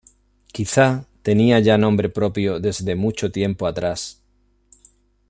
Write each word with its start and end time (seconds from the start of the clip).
Quizá 0.51 1.05
tenía 1.21 1.59
ya 1.59 1.77
nombre 1.77 2.09
propio 2.09 2.59
desde 2.59 2.95
mucho 2.95 3.31
tiempo 3.31 3.67
atrás. 3.67 4.19